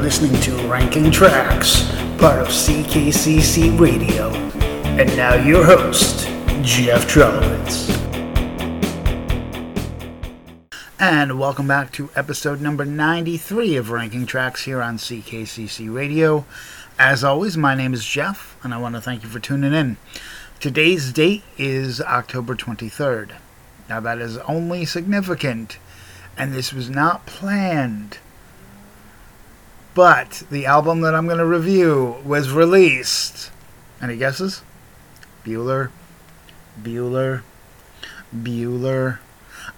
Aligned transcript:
listening 0.00 0.40
to 0.40 0.52
Ranking 0.66 1.10
Tracks, 1.10 1.82
part 2.16 2.40
of 2.40 2.48
CKCC 2.48 3.78
Radio. 3.78 4.30
And 4.96 5.14
now 5.14 5.34
your 5.34 5.62
host, 5.62 6.26
Jeff 6.62 7.06
Trelowitz. 7.06 7.90
And 10.98 11.38
welcome 11.38 11.68
back 11.68 11.92
to 11.92 12.08
episode 12.16 12.62
number 12.62 12.86
93 12.86 13.76
of 13.76 13.90
Ranking 13.90 14.24
Tracks 14.24 14.64
here 14.64 14.80
on 14.80 14.96
CKCC 14.96 15.94
Radio. 15.94 16.46
As 16.98 17.22
always, 17.22 17.58
my 17.58 17.74
name 17.74 17.92
is 17.92 18.06
Jeff, 18.06 18.56
and 18.62 18.72
I 18.72 18.78
want 18.78 18.94
to 18.94 19.02
thank 19.02 19.22
you 19.22 19.28
for 19.28 19.38
tuning 19.38 19.74
in. 19.74 19.98
Today's 20.60 21.12
date 21.12 21.42
is 21.58 22.00
October 22.00 22.54
23rd. 22.54 23.32
Now, 23.90 24.00
that 24.00 24.18
is 24.18 24.38
only 24.38 24.86
significant, 24.86 25.76
and 26.38 26.54
this 26.54 26.72
was 26.72 26.88
not 26.88 27.26
planned. 27.26 28.16
But 30.00 30.44
the 30.50 30.64
album 30.64 31.02
that 31.02 31.14
I'm 31.14 31.26
going 31.26 31.36
to 31.40 31.44
review 31.44 32.16
was 32.24 32.50
released. 32.50 33.50
Any 34.00 34.16
guesses? 34.16 34.62
Bueller, 35.44 35.90
Bueller, 36.82 37.42
Bueller. 38.34 39.18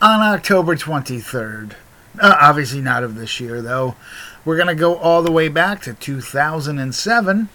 On 0.01 0.21
October 0.21 0.77
23rd. 0.77 1.73
Uh, 2.21 2.37
obviously 2.41 2.81
not 2.81 3.03
of 3.03 3.17
this 3.17 3.41
year, 3.41 3.61
though. 3.61 3.97
We're 4.45 4.55
going 4.55 4.69
to 4.69 4.77
go 4.77 4.95
all 4.95 5.25
the 5.25 5.33
way 5.33 5.49
back 5.49 5.83
to 5.83 5.95
2007. 5.95 7.49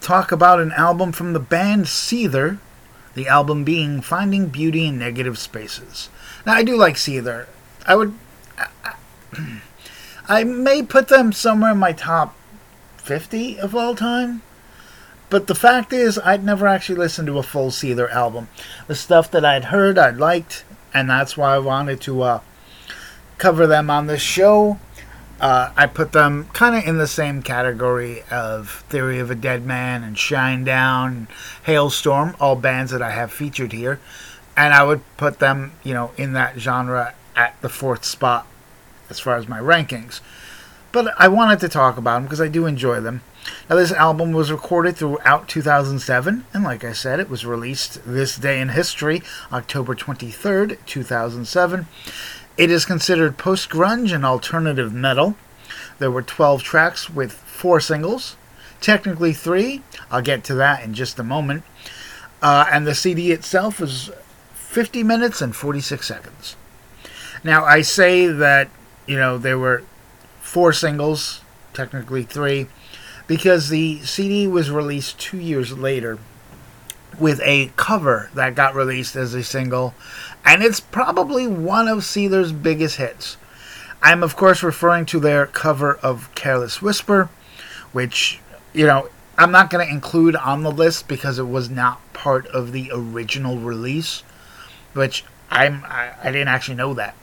Talk 0.00 0.32
about 0.32 0.60
an 0.60 0.72
album 0.72 1.12
from 1.12 1.34
the 1.34 1.40
band 1.40 1.84
Seether. 1.84 2.56
The 3.12 3.28
album 3.28 3.64
being 3.64 4.00
Finding 4.00 4.46
Beauty 4.46 4.86
in 4.86 4.98
Negative 4.98 5.36
Spaces. 5.36 6.08
Now, 6.46 6.54
I 6.54 6.62
do 6.62 6.74
like 6.74 6.94
Seether. 6.94 7.48
I 7.84 7.96
would. 7.96 8.14
I, 8.56 8.68
I 8.82 9.60
may 10.44 10.82
put 10.82 11.08
them 11.08 11.32
somewhere 11.32 11.72
in 11.72 11.78
my 11.78 11.92
top 11.92 12.34
50 12.98 13.60
of 13.60 13.74
all 13.74 13.94
time. 13.94 14.42
But 15.28 15.46
the 15.46 15.54
fact 15.54 15.92
is, 15.92 16.18
I'd 16.18 16.44
never 16.44 16.66
actually 16.66 16.98
listened 16.98 17.26
to 17.28 17.38
a 17.38 17.42
full 17.42 17.70
Seether 17.70 18.10
album. 18.10 18.48
The 18.86 18.94
stuff 18.94 19.30
that 19.32 19.44
I'd 19.44 19.66
heard, 19.66 19.98
I 19.98 20.10
liked, 20.10 20.64
and 20.94 21.10
that's 21.10 21.36
why 21.36 21.54
I 21.54 21.58
wanted 21.58 22.00
to 22.02 22.22
uh, 22.22 22.40
cover 23.38 23.66
them 23.66 23.90
on 23.90 24.06
this 24.06 24.22
show. 24.22 24.78
Uh, 25.40 25.70
I 25.76 25.86
put 25.86 26.12
them 26.12 26.48
kind 26.52 26.76
of 26.76 26.86
in 26.88 26.96
the 26.96 27.06
same 27.06 27.42
category 27.42 28.22
of 28.30 28.84
Theory 28.88 29.18
of 29.18 29.30
a 29.30 29.34
Deadman 29.34 30.02
and 30.02 30.16
Shine 30.16 30.64
Down, 30.64 31.28
Halestorm, 31.66 32.34
all 32.40 32.56
bands 32.56 32.92
that 32.92 33.02
I 33.02 33.10
have 33.10 33.32
featured 33.32 33.72
here. 33.72 34.00
And 34.56 34.72
I 34.72 34.84
would 34.84 35.02
put 35.16 35.38
them, 35.38 35.72
you 35.84 35.92
know, 35.92 36.12
in 36.16 36.32
that 36.32 36.58
genre 36.58 37.14
at 37.34 37.60
the 37.60 37.68
fourth 37.68 38.04
spot 38.04 38.46
as 39.10 39.20
far 39.20 39.36
as 39.36 39.48
my 39.48 39.58
rankings. 39.58 40.20
But 40.92 41.14
I 41.18 41.28
wanted 41.28 41.60
to 41.60 41.68
talk 41.68 41.96
about 41.96 42.14
them 42.14 42.24
because 42.24 42.40
I 42.40 42.48
do 42.48 42.66
enjoy 42.66 43.00
them. 43.00 43.22
Now, 43.68 43.76
this 43.76 43.92
album 43.92 44.32
was 44.32 44.50
recorded 44.50 44.96
throughout 44.96 45.48
2007, 45.48 46.46
and 46.52 46.64
like 46.64 46.84
I 46.84 46.92
said, 46.92 47.20
it 47.20 47.30
was 47.30 47.46
released 47.46 48.00
this 48.04 48.36
day 48.36 48.60
in 48.60 48.70
history, 48.70 49.22
October 49.52 49.94
23rd, 49.94 50.78
2007. 50.86 51.86
It 52.56 52.70
is 52.70 52.84
considered 52.84 53.36
post 53.36 53.68
grunge 53.68 54.12
and 54.12 54.24
alternative 54.24 54.92
metal. 54.92 55.36
There 55.98 56.10
were 56.10 56.22
12 56.22 56.62
tracks 56.62 57.10
with 57.10 57.32
four 57.32 57.80
singles, 57.80 58.36
technically 58.80 59.32
three. 59.32 59.82
I'll 60.10 60.22
get 60.22 60.44
to 60.44 60.54
that 60.54 60.82
in 60.82 60.94
just 60.94 61.18
a 61.18 61.24
moment. 61.24 61.62
Uh, 62.42 62.66
and 62.70 62.86
the 62.86 62.94
CD 62.94 63.32
itself 63.32 63.80
was 63.80 64.10
50 64.54 65.02
minutes 65.02 65.40
and 65.40 65.54
46 65.54 66.06
seconds. 66.06 66.56
Now, 67.42 67.64
I 67.64 67.82
say 67.82 68.26
that, 68.26 68.68
you 69.06 69.16
know, 69.16 69.38
there 69.38 69.58
were 69.58 69.82
four 70.40 70.72
singles, 70.72 71.40
technically 71.72 72.22
three 72.22 72.68
because 73.26 73.68
the 73.68 74.00
CD 74.00 74.46
was 74.46 74.70
released 74.70 75.18
two 75.18 75.38
years 75.38 75.76
later 75.76 76.18
with 77.18 77.40
a 77.42 77.72
cover 77.76 78.30
that 78.34 78.54
got 78.54 78.74
released 78.74 79.16
as 79.16 79.34
a 79.34 79.42
single, 79.42 79.94
and 80.44 80.62
it's 80.62 80.80
probably 80.80 81.46
one 81.46 81.88
of 81.88 82.04
Seether's 82.04 82.52
biggest 82.52 82.96
hits. 82.96 83.36
I'm, 84.02 84.22
of 84.22 84.36
course, 84.36 84.62
referring 84.62 85.06
to 85.06 85.20
their 85.20 85.46
cover 85.46 85.94
of 85.96 86.32
Careless 86.34 86.82
Whisper, 86.82 87.30
which, 87.92 88.38
you 88.74 88.86
know, 88.86 89.08
I'm 89.38 89.50
not 89.50 89.70
going 89.70 89.86
to 89.86 89.92
include 89.92 90.36
on 90.36 90.62
the 90.62 90.70
list 90.70 91.08
because 91.08 91.38
it 91.38 91.48
was 91.48 91.70
not 91.70 92.00
part 92.12 92.46
of 92.48 92.72
the 92.72 92.90
original 92.92 93.58
release, 93.58 94.20
which 94.92 95.24
I'm, 95.50 95.84
I, 95.84 96.12
I 96.22 96.32
didn't 96.32 96.48
actually 96.48 96.76
know 96.76 96.94
that. 96.94 97.14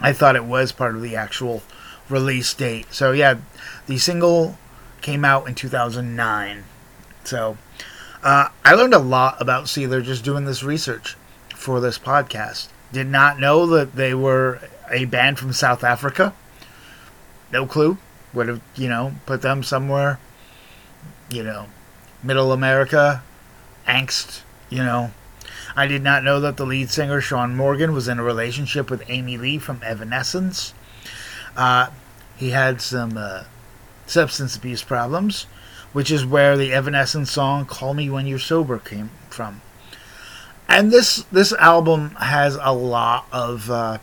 I 0.00 0.12
thought 0.12 0.36
it 0.36 0.44
was 0.44 0.72
part 0.72 0.94
of 0.94 1.02
the 1.02 1.16
actual 1.16 1.62
release 2.08 2.52
date. 2.54 2.86
So, 2.92 3.12
yeah, 3.12 3.36
the 3.86 3.98
single 3.98 4.58
came 5.00 5.24
out 5.24 5.46
in 5.48 5.54
2009. 5.54 6.64
So 7.24 7.56
uh, 8.22 8.48
I 8.64 8.74
learned 8.74 8.94
a 8.94 8.98
lot 8.98 9.40
about 9.40 9.64
Seether 9.64 10.02
just 10.02 10.24
doing 10.24 10.44
this 10.44 10.62
research 10.62 11.16
for 11.54 11.80
this 11.80 11.98
podcast. 11.98 12.68
Did 12.92 13.06
not 13.06 13.38
know 13.38 13.66
that 13.66 13.94
they 13.94 14.14
were 14.14 14.60
a 14.90 15.04
band 15.04 15.38
from 15.38 15.52
South 15.52 15.84
Africa. 15.84 16.34
No 17.52 17.66
clue. 17.66 17.98
Would 18.32 18.48
have, 18.48 18.60
you 18.76 18.88
know, 18.88 19.14
put 19.26 19.42
them 19.42 19.62
somewhere, 19.62 20.20
you 21.30 21.42
know, 21.42 21.66
middle 22.22 22.52
America, 22.52 23.22
angst, 23.88 24.42
you 24.68 24.78
know. 24.78 25.10
I 25.76 25.86
did 25.86 26.02
not 26.02 26.24
know 26.24 26.40
that 26.40 26.56
the 26.56 26.66
lead 26.66 26.90
singer, 26.90 27.20
Shaun 27.20 27.56
Morgan, 27.56 27.92
was 27.92 28.08
in 28.08 28.18
a 28.18 28.24
relationship 28.24 28.90
with 28.90 29.08
Amy 29.08 29.36
Lee 29.36 29.58
from 29.58 29.80
Evanescence. 29.84 30.74
Uh, 31.56 31.88
he 32.36 32.50
had 32.50 32.80
some 32.80 33.16
uh, 33.16 33.44
substance 34.06 34.56
abuse 34.56 34.82
problems, 34.82 35.44
which 35.92 36.10
is 36.10 36.24
where 36.24 36.56
the 36.56 36.72
Evanescence 36.72 37.30
song 37.30 37.66
"Call 37.66 37.94
Me 37.94 38.10
When 38.10 38.26
You're 38.26 38.38
Sober" 38.38 38.78
came 38.78 39.10
from. 39.28 39.60
And 40.68 40.90
this 40.90 41.24
this 41.32 41.52
album 41.54 42.10
has 42.16 42.58
a 42.60 42.72
lot 42.72 43.26
of. 43.32 43.70
Uh, 43.70 43.98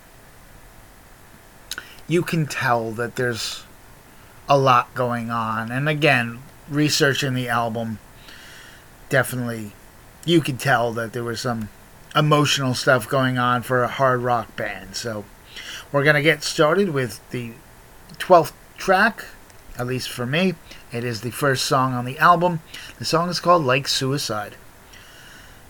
you 2.07 2.21
can 2.21 2.45
tell 2.45 2.91
that 2.91 3.15
there's 3.17 3.63
a 4.47 4.57
lot 4.57 4.93
going 4.95 5.29
on, 5.29 5.71
and 5.71 5.89
again, 5.89 6.39
researching 6.69 7.33
the 7.33 7.49
album, 7.49 7.99
definitely, 9.09 9.73
you 10.27 10.41
could 10.41 10.59
tell 10.59 10.91
that 10.93 11.13
there 11.13 11.23
was 11.23 11.41
some 11.41 11.69
emotional 12.15 12.73
stuff 12.73 13.07
going 13.07 13.37
on 13.37 13.61
for 13.61 13.83
a 13.83 13.87
hard 13.87 14.21
rock 14.21 14.55
band. 14.55 14.95
So, 14.95 15.25
we're 15.91 16.03
gonna 16.03 16.21
get 16.21 16.43
started 16.43 16.89
with 16.89 17.19
the 17.31 17.53
12th 18.19 18.53
track 18.77 19.25
at 19.77 19.87
least 19.87 20.09
for 20.09 20.25
me. 20.25 20.55
It 20.91 21.03
is 21.03 21.21
the 21.21 21.31
first 21.31 21.65
song 21.65 21.93
on 21.93 22.05
the 22.05 22.17
album. 22.17 22.61
The 22.99 23.05
song 23.05 23.29
is 23.29 23.39
called 23.39 23.63
Like 23.63 23.87
Suicide. 23.87 24.55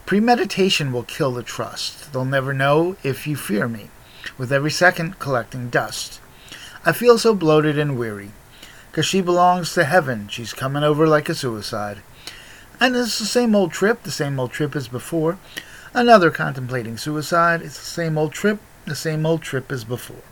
Premeditation 0.05 0.93
will 0.93 1.03
kill 1.03 1.31
the 1.31 1.43
trust. 1.43 2.13
They'll 2.13 2.25
never 2.25 2.53
know 2.53 2.95
if 3.03 3.27
you 3.27 3.35
fear 3.35 3.67
me, 3.67 3.89
with 4.37 4.53
every 4.53 4.71
second 4.71 5.19
collecting 5.19 5.69
dust. 5.69 6.21
I 6.85 6.93
feel 6.93 7.17
so 7.17 7.33
bloated 7.33 7.77
and 7.77 7.97
weary, 7.97 8.31
'cause 8.93 9.05
she 9.05 9.19
belongs 9.19 9.73
to 9.73 9.83
heaven. 9.83 10.29
She's 10.29 10.53
coming 10.53 10.83
over 10.83 11.05
like 11.07 11.27
a 11.27 11.35
suicide. 11.35 12.01
And 12.79 12.95
it's 12.95 13.19
the 13.19 13.25
same 13.25 13.55
old 13.55 13.71
trip, 13.71 14.03
the 14.03 14.11
same 14.11 14.39
old 14.39 14.51
trip 14.51 14.75
as 14.75 14.87
before. 14.87 15.37
Another 15.93 16.29
contemplating 16.29 16.97
suicide. 16.97 17.61
It's 17.61 17.79
the 17.79 17.85
same 17.85 18.17
old 18.17 18.33
trip, 18.33 18.59
the 18.85 18.95
same 18.95 19.25
old 19.25 19.41
trip 19.41 19.71
as 19.71 19.83
before. 19.83 20.23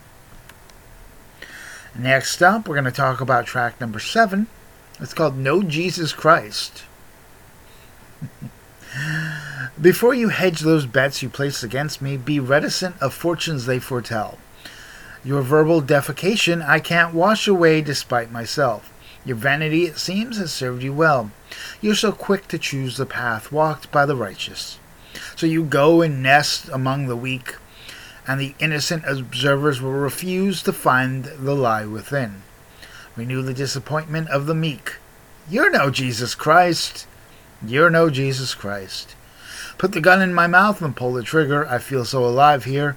Next 1.98 2.42
up, 2.42 2.68
we're 2.68 2.74
going 2.74 2.84
to 2.84 2.90
talk 2.90 3.20
about 3.20 3.46
track 3.46 3.80
number 3.80 3.98
seven. 3.98 4.46
It's 5.00 5.14
called 5.14 5.36
No 5.36 5.62
Jesus 5.62 6.12
Christ. 6.12 6.84
Before 9.80 10.14
you 10.14 10.30
hedge 10.30 10.60
those 10.60 10.86
bets 10.86 11.22
you 11.22 11.28
place 11.28 11.62
against 11.62 12.00
me, 12.00 12.16
be 12.16 12.40
reticent 12.40 13.00
of 13.00 13.12
fortunes 13.12 13.66
they 13.66 13.78
foretell. 13.78 14.38
Your 15.24 15.42
verbal 15.42 15.82
defecation 15.82 16.66
I 16.66 16.80
can't 16.80 17.14
wash 17.14 17.46
away 17.48 17.82
despite 17.82 18.30
myself. 18.30 18.92
Your 19.24 19.36
vanity, 19.36 19.84
it 19.84 19.98
seems, 19.98 20.38
has 20.38 20.52
served 20.52 20.82
you 20.82 20.92
well. 20.92 21.30
You're 21.80 21.94
so 21.94 22.12
quick 22.12 22.48
to 22.48 22.58
choose 22.58 22.96
the 22.96 23.06
path 23.06 23.52
walked 23.52 23.90
by 23.92 24.06
the 24.06 24.16
righteous. 24.16 24.78
So 25.34 25.46
you 25.46 25.64
go 25.64 26.02
and 26.02 26.22
nest 26.22 26.68
among 26.68 27.06
the 27.06 27.16
weak, 27.16 27.56
and 28.26 28.40
the 28.40 28.54
innocent 28.58 29.04
observers 29.06 29.80
will 29.80 29.92
refuse 29.92 30.62
to 30.62 30.72
find 30.72 31.24
the 31.24 31.54
lie 31.54 31.86
within. 31.86 32.42
Renew 33.14 33.42
the 33.42 33.54
disappointment 33.54 34.28
of 34.28 34.46
the 34.46 34.54
meek. 34.54 34.96
You're 35.48 35.70
no 35.70 35.90
Jesus 35.90 36.34
Christ. 36.34 37.06
You're 37.64 37.90
no 37.90 38.10
Jesus 38.10 38.54
Christ. 38.54 39.14
Put 39.78 39.92
the 39.92 40.00
gun 40.00 40.20
in 40.20 40.34
my 40.34 40.46
mouth 40.46 40.82
and 40.82 40.96
pull 40.96 41.12
the 41.12 41.22
trigger. 41.22 41.66
I 41.66 41.78
feel 41.78 42.04
so 42.04 42.24
alive 42.24 42.64
here. 42.64 42.96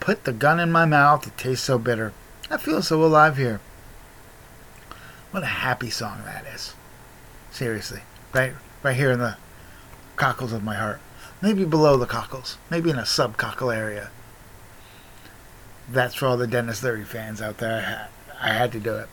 Put 0.00 0.24
the 0.24 0.32
gun 0.32 0.60
in 0.60 0.70
my 0.70 0.84
mouth. 0.84 1.26
It 1.26 1.36
tastes 1.36 1.64
so 1.64 1.78
bitter. 1.78 2.12
I 2.50 2.56
feel 2.56 2.82
so 2.82 3.02
alive 3.04 3.36
here. 3.36 3.60
What 5.30 5.42
a 5.42 5.46
happy 5.46 5.90
song 5.90 6.22
that 6.24 6.46
is. 6.46 6.74
Seriously. 7.58 8.02
Right 8.32 8.52
right 8.82 8.96
here 8.96 9.10
in 9.10 9.18
the 9.18 9.36
cockles 10.16 10.52
of 10.52 10.62
my 10.62 10.76
heart. 10.76 11.00
Maybe 11.42 11.64
below 11.64 11.96
the 11.96 12.06
cockles. 12.06 12.56
Maybe 12.70 12.90
in 12.90 12.98
a 12.98 13.02
subcockle 13.02 13.76
area 13.76 14.10
that's 15.90 16.14
for 16.14 16.26
all 16.26 16.36
the 16.36 16.46
Denis 16.46 16.82
Leary 16.82 17.04
fans 17.04 17.40
out 17.40 17.58
there. 17.58 18.08
I 18.40 18.52
had 18.52 18.72
to 18.72 18.80
do 18.80 18.94
it. 18.96 19.08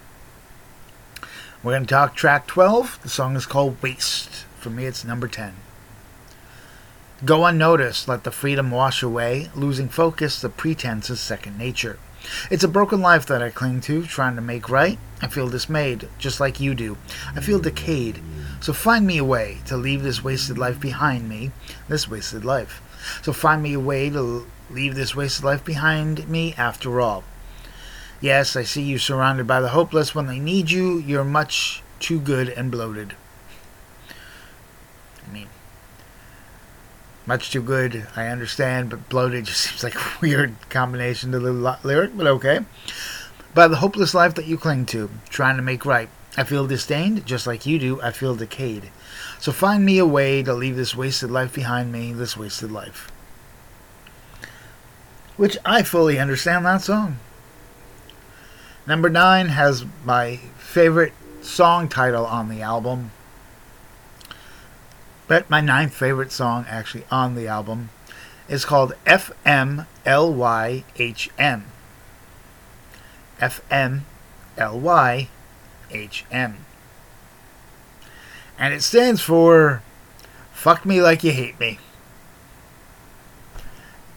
We're 1.64 1.72
going 1.72 1.86
to 1.86 1.90
talk 1.90 2.16
track 2.16 2.48
12. 2.48 3.02
The 3.02 3.10
song 3.10 3.36
is 3.36 3.46
called 3.46 3.82
Waste. 3.82 4.46
For 4.60 4.70
me, 4.70 4.86
it's 4.86 5.06
number 5.06 5.28
10. 5.28 5.56
Go 7.24 7.46
unnoticed, 7.46 8.08
let 8.08 8.24
the 8.24 8.32
freedom 8.32 8.72
wash 8.72 9.02
away. 9.02 9.50
Losing 9.56 9.90
focus, 9.90 10.42
the 10.42 10.50
pretense 10.50 11.10
is 11.10 11.20
second 11.20 11.58
nature. 11.58 11.98
It's 12.50 12.64
a 12.64 12.68
broken 12.68 13.02
life 13.02 13.26
that 13.28 13.42
I 13.42 13.50
cling 13.50 13.82
to, 13.82 14.04
trying 14.04 14.36
to 14.36 14.42
make 14.42 14.70
right. 14.70 15.00
I 15.22 15.28
feel 15.28 15.48
dismayed, 15.48 16.10
just 16.18 16.40
like 16.40 16.60
you 16.60 16.76
do. 16.76 16.98
I 17.36 17.42
feel 17.42 17.60
decayed. 17.60 18.20
So 18.60 18.74
find 18.74 19.06
me 19.06 19.18
a 19.18 19.24
way 19.24 19.60
to 19.66 19.78
leave 19.78 20.04
this 20.04 20.24
wasted 20.24 20.58
life 20.58 20.80
behind 20.80 21.30
me, 21.30 21.52
this 21.88 22.10
wasted 22.10 22.44
life. 22.46 22.82
So 23.22 23.34
find 23.34 23.62
me 23.62 23.74
a 23.74 23.80
way 23.80 24.10
to 24.10 24.46
leave 24.70 24.96
this 24.96 25.16
wasted 25.16 25.46
life 25.46 25.64
behind 25.64 26.28
me 26.28 26.54
after 26.58 27.00
all. 27.00 27.24
Yes, 28.22 28.56
I 28.56 28.64
see 28.64 28.82
you 28.82 28.98
surrounded 28.98 29.46
by 29.46 29.62
the 29.62 29.70
hopeless. 29.70 30.16
When 30.16 30.28
they 30.28 30.40
need 30.40 30.72
you, 30.72 30.98
you're 31.00 31.24
much 31.24 31.84
too 32.00 32.20
good 32.20 32.50
and 32.50 32.72
bloated. 32.72 33.16
I 35.28 35.32
mean, 35.34 35.48
much 37.26 37.52
too 37.52 37.62
good, 37.62 38.08
I 38.16 38.28
understand, 38.28 38.90
but 38.90 39.10
bloated 39.10 39.46
just 39.46 39.62
seems 39.70 39.84
like 39.84 39.96
a 39.96 40.20
weird 40.22 40.56
combination 40.70 41.32
to 41.32 41.40
the 41.40 41.52
lyric, 41.84 42.16
but 42.16 42.28
okay. 42.28 42.60
By 43.54 43.68
the 43.68 43.78
hopeless 43.78 44.14
life 44.14 44.36
that 44.36 44.48
you 44.48 44.58
cling 44.58 44.86
to, 44.88 45.10
trying 45.30 45.56
to 45.58 45.64
make 45.64 45.86
right. 45.86 46.10
I 46.38 46.44
feel 46.44 46.68
disdained, 46.68 47.26
just 47.26 47.48
like 47.48 47.66
you 47.66 47.80
do, 47.80 48.02
I 48.02 48.12
feel 48.12 48.36
decayed. 48.36 48.92
So 49.40 49.52
find 49.52 49.86
me 49.86 49.98
a 50.00 50.06
way 50.06 50.44
to 50.44 50.54
leave 50.54 50.76
this 50.76 50.96
wasted 50.96 51.32
life 51.32 51.54
behind 51.54 51.92
me, 51.92 52.12
this 52.12 52.36
wasted 52.36 52.72
life. 52.72 53.10
Which 55.38 55.58
I 55.66 55.84
fully 55.84 56.20
understand 56.20 56.66
that 56.66 56.82
song. 56.82 57.20
Number 58.86 59.10
nine 59.10 59.48
has 59.48 59.86
my 60.04 60.38
favorite 60.58 61.14
song 61.42 61.88
title 61.88 62.26
on 62.26 62.50
the 62.50 62.62
album, 62.62 63.12
but 65.28 65.50
my 65.50 65.62
ninth 65.62 65.94
favorite 65.94 66.32
song 66.32 66.66
actually 66.70 67.06
on 67.10 67.36
the 67.36 67.48
album 67.48 67.90
is 68.48 68.66
called 68.66 68.94
FMLYHM. 69.06 69.86
FMLYHM. 73.40 74.04
And 78.58 78.74
it 78.74 78.82
stands 78.82 79.22
for 79.22 79.82
Fuck 80.54 80.86
Me 80.86 81.02
Like 81.02 81.24
You 81.24 81.32
Hate 81.32 81.60
Me. 81.60 81.80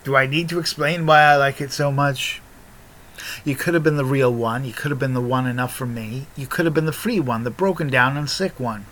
Do 0.05 0.15
I 0.15 0.27
need 0.27 0.49
to 0.51 0.59
explain 0.59 1.07
why 1.07 1.23
I 1.23 1.37
like 1.37 1.61
it 1.61 1.73
so 1.73 1.91
much? 1.91 2.41
You 3.45 3.57
could 3.57 3.75
have 3.75 3.83
been 3.83 3.97
the 3.97 4.05
real 4.05 4.33
one. 4.33 4.65
You 4.65 4.73
could 4.73 4.91
have 4.91 4.99
been 4.99 5.15
the 5.15 5.21
one 5.21 5.47
enough 5.47 5.75
for 5.75 5.87
me. 5.87 6.27
You 6.37 6.47
could 6.47 6.65
have 6.65 6.75
been 6.75 6.87
the 6.87 6.93
free 6.93 7.21
one, 7.21 7.45
the 7.45 7.51
broken 7.51 7.89
down 7.89 8.17
and 8.17 8.29
sick 8.29 8.59
one. 8.59 8.87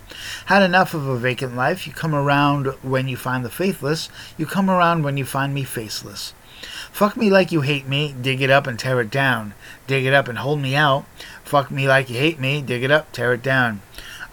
Had 0.47 0.63
enough 0.63 0.93
of 0.93 1.07
a 1.07 1.17
vacant 1.17 1.55
life. 1.55 1.87
You 1.87 1.93
come 1.93 2.15
around 2.15 2.67
when 2.81 3.07
you 3.07 3.17
find 3.17 3.43
the 3.43 3.49
faithless. 3.49 4.09
You 4.37 4.45
come 4.45 4.69
around 4.69 5.03
when 5.03 5.17
you 5.17 5.25
find 5.25 5.53
me 5.53 5.63
faceless. 5.63 6.33
Fuck 6.91 7.15
me 7.15 7.29
like 7.29 7.51
you 7.51 7.61
hate 7.61 7.87
me, 7.87 8.15
dig 8.19 8.41
it 8.41 8.49
up 8.49 8.65
and 8.65 8.79
tear 8.79 8.99
it 9.01 9.11
down. 9.11 9.53
Dig 9.85 10.05
it 10.05 10.13
up 10.13 10.27
and 10.27 10.39
hold 10.39 10.59
me 10.59 10.75
out. 10.75 11.05
Fuck 11.43 11.69
me 11.69 11.87
like 11.87 12.09
you 12.09 12.17
hate 12.17 12.39
me, 12.39 12.61
dig 12.61 12.83
it 12.83 12.91
up, 12.91 13.11
tear 13.11 13.33
it 13.33 13.43
down. 13.43 13.81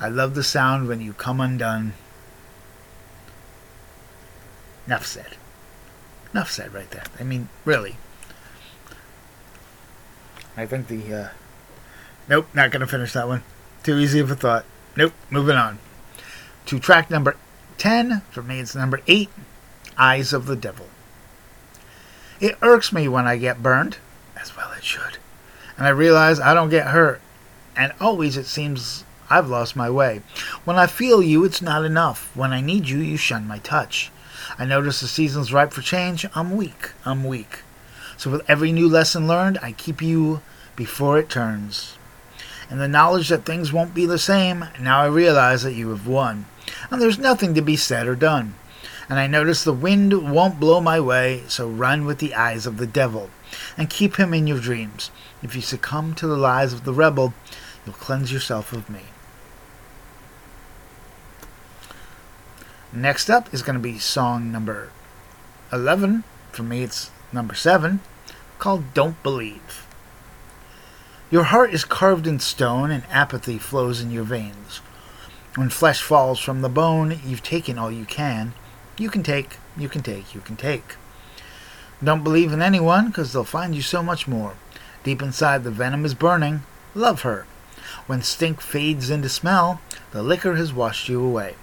I 0.00 0.08
love 0.08 0.34
the 0.34 0.42
sound 0.42 0.88
when 0.88 1.00
you 1.00 1.12
come 1.12 1.40
undone. 1.40 1.92
Enough 4.86 5.06
said. 5.06 5.36
Enough 6.32 6.50
said 6.50 6.74
right 6.74 6.90
there. 6.90 7.04
I 7.18 7.22
mean, 7.22 7.48
really. 7.64 7.96
I 10.56 10.66
think 10.66 10.88
the. 10.88 11.14
Uh, 11.14 11.28
nope, 12.28 12.48
not 12.54 12.70
going 12.70 12.80
to 12.80 12.86
finish 12.86 13.12
that 13.12 13.28
one. 13.28 13.42
Too 13.82 13.98
easy 13.98 14.20
of 14.20 14.30
a 14.30 14.36
thought. 14.36 14.64
Nope, 14.96 15.12
moving 15.30 15.56
on. 15.56 15.78
To 16.66 16.78
track 16.78 17.10
number 17.10 17.36
10. 17.78 18.22
For 18.30 18.42
me, 18.42 18.60
it's 18.60 18.74
number 18.74 19.00
8 19.06 19.28
Eyes 19.98 20.32
of 20.32 20.46
the 20.46 20.56
Devil. 20.56 20.86
It 22.40 22.56
irks 22.62 22.92
me 22.92 23.08
when 23.08 23.26
I 23.26 23.36
get 23.36 23.62
burned, 23.62 23.98
as 24.40 24.56
well 24.56 24.72
it 24.72 24.84
should. 24.84 25.18
And 25.76 25.86
I 25.86 25.90
realize 25.90 26.40
I 26.40 26.54
don't 26.54 26.70
get 26.70 26.88
hurt. 26.88 27.20
And 27.76 27.92
always 28.00 28.36
it 28.36 28.46
seems 28.46 29.04
I've 29.28 29.48
lost 29.48 29.74
my 29.74 29.90
way. 29.90 30.22
When 30.64 30.76
I 30.76 30.86
feel 30.86 31.22
you, 31.22 31.44
it's 31.44 31.62
not 31.62 31.84
enough. 31.84 32.30
When 32.36 32.52
I 32.52 32.60
need 32.60 32.88
you, 32.88 32.98
you 32.98 33.16
shun 33.16 33.48
my 33.48 33.58
touch. 33.58 34.10
I 34.58 34.64
notice 34.64 35.00
the 35.00 35.08
season's 35.08 35.52
ripe 35.52 35.72
for 35.72 35.82
change. 35.82 36.26
I'm 36.34 36.56
weak. 36.56 36.92
I'm 37.04 37.24
weak. 37.24 37.63
So 38.16 38.30
with 38.30 38.48
every 38.48 38.72
new 38.72 38.88
lesson 38.88 39.26
learned, 39.26 39.58
I 39.62 39.72
keep 39.72 40.00
you 40.00 40.40
before 40.76 41.18
it 41.18 41.28
turns. 41.28 41.98
And 42.70 42.80
the 42.80 42.88
knowledge 42.88 43.28
that 43.28 43.44
things 43.44 43.72
won't 43.72 43.94
be 43.94 44.06
the 44.06 44.18
same, 44.18 44.66
now 44.80 45.00
I 45.00 45.06
realize 45.06 45.62
that 45.62 45.74
you 45.74 45.90
have 45.90 46.06
won. 46.06 46.46
And 46.90 47.00
there's 47.00 47.18
nothing 47.18 47.54
to 47.54 47.62
be 47.62 47.76
said 47.76 48.06
or 48.06 48.16
done. 48.16 48.54
And 49.08 49.18
I 49.18 49.26
notice 49.26 49.62
the 49.62 49.72
wind 49.72 50.32
won't 50.32 50.58
blow 50.58 50.80
my 50.80 50.98
way, 50.98 51.42
so 51.46 51.68
run 51.68 52.06
with 52.06 52.18
the 52.18 52.34
eyes 52.34 52.66
of 52.66 52.78
the 52.78 52.86
devil, 52.86 53.28
and 53.76 53.90
keep 53.90 54.16
him 54.16 54.32
in 54.32 54.46
your 54.46 54.60
dreams. 54.60 55.10
If 55.42 55.54
you 55.54 55.60
succumb 55.60 56.14
to 56.14 56.26
the 56.26 56.38
lies 56.38 56.72
of 56.72 56.84
the 56.84 56.94
rebel, 56.94 57.34
you'll 57.84 57.94
cleanse 57.94 58.32
yourself 58.32 58.72
of 58.72 58.88
me. 58.88 59.02
Next 62.92 63.28
up 63.28 63.52
is 63.52 63.62
going 63.62 63.74
to 63.74 63.82
be 63.82 63.98
song 63.98 64.50
number 64.50 64.90
11. 65.72 66.24
For 66.52 66.62
me, 66.62 66.84
it's 66.84 67.10
number 67.34 67.54
7, 67.54 68.00
called 68.58 68.94
Don't 68.94 69.20
Believe. 69.24 69.86
Your 71.30 71.44
heart 71.44 71.74
is 71.74 71.84
carved 71.84 72.28
in 72.28 72.38
stone, 72.38 72.92
and 72.92 73.02
apathy 73.10 73.58
flows 73.58 74.00
in 74.00 74.12
your 74.12 74.22
veins. 74.22 74.80
When 75.56 75.68
flesh 75.68 76.00
falls 76.00 76.38
from 76.38 76.62
the 76.62 76.68
bone, 76.68 77.18
you've 77.26 77.42
taken 77.42 77.76
all 77.76 77.90
you 77.90 78.04
can. 78.04 78.54
You 78.96 79.10
can 79.10 79.24
take, 79.24 79.58
you 79.76 79.88
can 79.88 80.02
take, 80.02 80.34
you 80.34 80.40
can 80.40 80.56
take. 80.56 80.94
Don't 82.02 82.22
believe 82.22 82.52
in 82.52 82.62
anyone, 82.62 83.08
because 83.08 83.32
they'll 83.32 83.44
find 83.44 83.74
you 83.74 83.82
so 83.82 84.02
much 84.02 84.28
more. 84.28 84.54
Deep 85.02 85.20
inside, 85.20 85.64
the 85.64 85.70
venom 85.70 86.04
is 86.04 86.14
burning. 86.14 86.62
Love 86.94 87.22
her. 87.22 87.46
When 88.06 88.22
stink 88.22 88.60
fades 88.60 89.10
into 89.10 89.28
smell, 89.28 89.80
the 90.12 90.22
liquor 90.22 90.54
has 90.54 90.72
washed 90.72 91.08
you 91.08 91.24
away. 91.24 91.56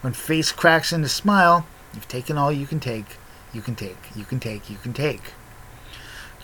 When 0.00 0.12
face 0.12 0.50
cracks 0.50 0.92
into 0.92 1.08
smile, 1.08 1.66
you've 1.94 2.08
taken 2.08 2.36
all 2.36 2.50
you 2.50 2.66
can 2.66 2.80
take. 2.80 3.18
You 3.52 3.60
can 3.60 3.74
take, 3.74 3.98
you 4.14 4.24
can 4.24 4.40
take, 4.40 4.70
you 4.70 4.76
can 4.76 4.92
take. 4.92 5.20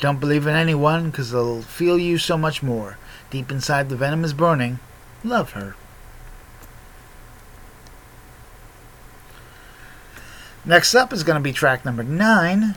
Don't 0.01 0.21
believe 0.21 0.47
in 0.47 0.55
anyone, 0.55 1.11
because 1.11 1.31
they'll 1.31 1.63
feel 1.63 1.99
you 1.99 2.19
so 2.19 2.37
much 2.39 2.63
more. 2.63 2.99
Deep 3.31 3.51
inside, 3.51 3.89
the 3.89 3.97
venom 3.97 4.25
is 4.25 4.33
burning. 4.33 4.79
Love 5.25 5.53
her. 5.53 5.75
Next 10.65 10.95
up 10.95 11.13
is 11.13 11.23
going 11.25 11.37
to 11.37 11.43
be 11.43 11.53
track 11.53 11.85
number 11.85 12.03
nine. 12.03 12.77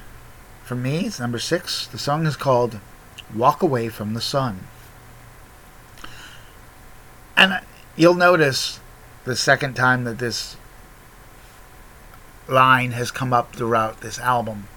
For 0.64 0.76
me, 0.76 1.06
it's 1.08 1.20
number 1.20 1.40
six. 1.40 1.86
The 1.88 1.98
song 1.98 2.26
is 2.26 2.38
called 2.38 2.80
Walk 3.36 3.62
Away 3.62 3.90
from 3.90 4.14
the 4.14 4.22
Sun. 4.22 4.62
And 7.36 7.54
uh, 7.54 7.60
you'll 7.98 8.14
notice 8.14 8.80
the 9.26 9.36
second 9.36 9.76
time 9.76 10.06
that 10.06 10.20
this 10.20 10.56
line 12.52 12.92
has 12.92 13.12
come 13.12 13.34
up 13.34 13.56
throughout 13.56 14.02
this 14.02 14.20
album. 14.20 14.68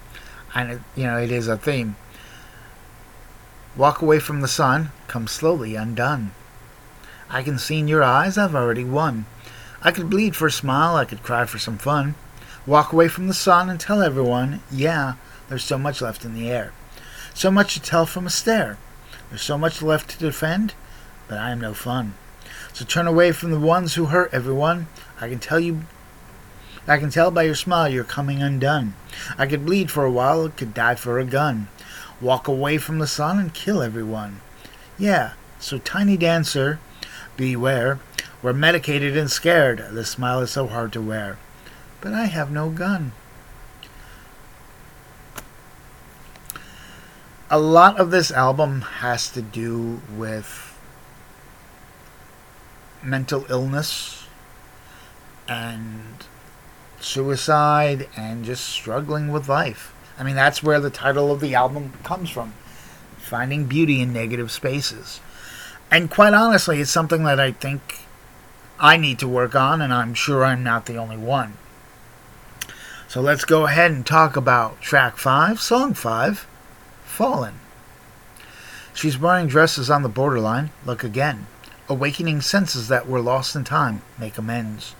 And, 0.54 0.70
it, 0.70 0.80
you 0.94 1.04
know, 1.04 1.18
it 1.18 1.30
is 1.30 1.48
a 1.48 1.56
theme. 1.56 1.96
Walk 3.76 4.00
away 4.00 4.20
from 4.20 4.40
the 4.40 4.48
sun, 4.48 4.92
come 5.08 5.26
slowly 5.26 5.74
undone. 5.74 6.32
I 7.28 7.42
can 7.42 7.58
see 7.58 7.80
in 7.80 7.88
your 7.88 8.04
eyes 8.04 8.38
I've 8.38 8.54
already 8.54 8.84
won. 8.84 9.26
I 9.82 9.90
could 9.90 10.08
bleed 10.08 10.36
for 10.36 10.46
a 10.46 10.52
smile, 10.52 10.94
I 10.94 11.04
could 11.04 11.22
cry 11.22 11.44
for 11.44 11.58
some 11.58 11.78
fun. 11.78 12.14
Walk 12.66 12.92
away 12.92 13.08
from 13.08 13.26
the 13.26 13.34
sun 13.34 13.68
and 13.68 13.80
tell 13.80 14.02
everyone, 14.02 14.60
yeah, 14.70 15.14
there's 15.48 15.64
so 15.64 15.76
much 15.76 16.00
left 16.00 16.24
in 16.24 16.34
the 16.34 16.50
air. 16.50 16.72
So 17.34 17.50
much 17.50 17.74
to 17.74 17.82
tell 17.82 18.06
from 18.06 18.26
a 18.26 18.30
stare. 18.30 18.78
There's 19.28 19.42
so 19.42 19.58
much 19.58 19.82
left 19.82 20.10
to 20.10 20.18
defend, 20.18 20.74
but 21.26 21.38
I 21.38 21.50
am 21.50 21.60
no 21.60 21.74
fun. 21.74 22.14
So 22.72 22.84
turn 22.84 23.06
away 23.06 23.32
from 23.32 23.50
the 23.50 23.60
ones 23.60 23.94
who 23.94 24.06
hurt 24.06 24.32
everyone. 24.32 24.86
I 25.20 25.28
can 25.28 25.40
tell 25.40 25.60
you 25.60 25.82
I 26.86 26.98
can 26.98 27.10
tell 27.10 27.30
by 27.30 27.44
your 27.44 27.54
smile 27.54 27.88
you're 27.88 28.04
coming 28.04 28.42
undone. 28.42 28.94
I 29.38 29.46
could 29.46 29.64
bleed 29.64 29.90
for 29.90 30.04
a 30.04 30.10
while, 30.10 30.48
could 30.48 30.74
die 30.74 30.94
for 30.94 31.18
a 31.18 31.24
gun. 31.24 31.68
Walk 32.20 32.48
away 32.48 32.78
from 32.78 32.98
the 32.98 33.06
sun 33.06 33.38
and 33.38 33.54
kill 33.54 33.82
everyone. 33.82 34.40
Yeah, 34.98 35.32
so 35.58 35.78
tiny 35.78 36.16
dancer, 36.16 36.78
beware. 37.36 37.98
We're 38.42 38.52
medicated 38.52 39.16
and 39.16 39.30
scared. 39.30 39.84
The 39.90 40.04
smile 40.04 40.40
is 40.40 40.50
so 40.50 40.66
hard 40.66 40.92
to 40.92 41.00
wear 41.00 41.38
but 42.04 42.12
I 42.12 42.26
have 42.26 42.52
no 42.52 42.68
gun. 42.68 43.12
A 47.50 47.58
lot 47.58 47.98
of 47.98 48.10
this 48.10 48.30
album 48.30 48.82
has 48.82 49.30
to 49.30 49.40
do 49.40 50.02
with 50.14 50.78
mental 53.02 53.46
illness 53.48 54.26
and 55.48 56.26
suicide 57.04 58.08
and 58.16 58.44
just 58.44 58.64
struggling 58.64 59.30
with 59.30 59.48
life. 59.48 59.94
I 60.18 60.22
mean, 60.22 60.36
that's 60.36 60.62
where 60.62 60.80
the 60.80 60.90
title 60.90 61.30
of 61.30 61.40
the 61.40 61.54
album 61.54 61.92
comes 62.02 62.30
from 62.30 62.54
finding 63.18 63.66
beauty 63.66 64.00
in 64.00 64.12
negative 64.12 64.50
spaces. 64.50 65.20
And 65.90 66.10
quite 66.10 66.34
honestly, 66.34 66.80
it's 66.80 66.90
something 66.90 67.24
that 67.24 67.40
I 67.40 67.52
think 67.52 68.00
I 68.78 68.96
need 68.96 69.18
to 69.20 69.28
work 69.28 69.54
on, 69.54 69.80
and 69.80 69.92
I'm 69.92 70.14
sure 70.14 70.44
I'm 70.44 70.62
not 70.62 70.86
the 70.86 70.96
only 70.96 71.16
one. 71.16 71.56
So 73.08 73.20
let's 73.20 73.44
go 73.44 73.66
ahead 73.66 73.90
and 73.90 74.04
talk 74.04 74.36
about 74.36 74.80
track 74.80 75.16
5, 75.16 75.60
song 75.60 75.94
5, 75.94 76.46
Fallen. 77.04 77.54
She's 78.92 79.18
wearing 79.18 79.46
dresses 79.46 79.90
on 79.90 80.02
the 80.02 80.08
borderline. 80.08 80.70
Look 80.84 81.04
again. 81.04 81.46
Awakening 81.88 82.40
senses 82.40 82.88
that 82.88 83.08
were 83.08 83.20
lost 83.20 83.54
in 83.56 83.64
time. 83.64 84.02
Make 84.18 84.38
amends. 84.38 84.94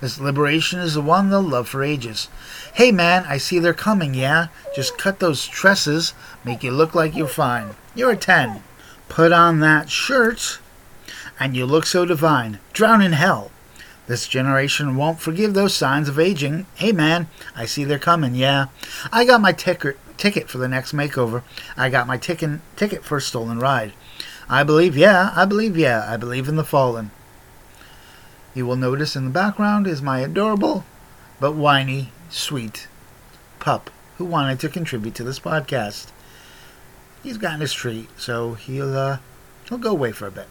This 0.00 0.18
liberation 0.18 0.80
is 0.80 0.94
the 0.94 1.02
one 1.02 1.28
they'll 1.28 1.42
love 1.42 1.68
for 1.68 1.82
ages. 1.82 2.28
Hey 2.74 2.90
man, 2.90 3.24
I 3.28 3.36
see 3.36 3.58
they're 3.58 3.74
coming, 3.74 4.14
yeah? 4.14 4.48
Just 4.74 4.96
cut 4.96 5.18
those 5.18 5.46
tresses, 5.46 6.14
make 6.44 6.62
you 6.62 6.70
look 6.70 6.94
like 6.94 7.14
you're 7.14 7.26
fine. 7.26 7.74
You're 7.94 8.12
a 8.12 8.16
10. 8.16 8.62
Put 9.08 9.32
on 9.32 9.60
that 9.60 9.90
shirt, 9.90 10.58
and 11.38 11.54
you 11.54 11.66
look 11.66 11.84
so 11.84 12.06
divine. 12.06 12.60
Drown 12.72 13.02
in 13.02 13.12
hell. 13.12 13.50
This 14.06 14.26
generation 14.26 14.96
won't 14.96 15.20
forgive 15.20 15.54
those 15.54 15.74
signs 15.74 16.08
of 16.08 16.18
aging. 16.18 16.66
Hey 16.74 16.92
man, 16.92 17.28
I 17.54 17.66
see 17.66 17.84
they're 17.84 17.98
coming, 17.98 18.34
yeah. 18.34 18.66
I 19.12 19.24
got 19.24 19.40
my 19.40 19.52
ticket 19.52 19.98
ticket 20.16 20.48
for 20.48 20.58
the 20.58 20.68
next 20.68 20.92
makeover. 20.92 21.42
I 21.76 21.90
got 21.90 22.06
my 22.06 22.16
ticket 22.16 22.60
ticket 22.76 23.04
for 23.04 23.18
a 23.18 23.22
stolen 23.22 23.58
ride. 23.58 23.92
I 24.48 24.64
believe, 24.64 24.96
yeah, 24.96 25.32
I 25.36 25.44
believe, 25.44 25.76
yeah, 25.76 26.04
I 26.08 26.16
believe 26.16 26.48
in 26.48 26.56
the 26.56 26.64
fallen. 26.64 27.10
You 28.54 28.66
will 28.66 28.76
notice 28.76 29.14
in 29.14 29.24
the 29.24 29.30
background 29.30 29.86
is 29.86 30.02
my 30.02 30.20
adorable 30.20 30.84
but 31.38 31.52
whiny, 31.52 32.12
sweet 32.28 32.88
pup 33.58 33.90
who 34.18 34.24
wanted 34.24 34.60
to 34.60 34.68
contribute 34.68 35.14
to 35.14 35.24
this 35.24 35.38
podcast. 35.38 36.08
He's 37.22 37.38
gotten 37.38 37.60
his 37.60 37.72
treat, 37.72 38.08
so 38.18 38.54
he'll 38.54 38.96
uh, 38.96 39.18
he'll 39.68 39.78
go 39.78 39.90
away 39.90 40.12
for 40.12 40.26
a 40.26 40.30
bit. 40.30 40.48